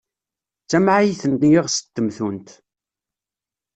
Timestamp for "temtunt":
1.95-2.49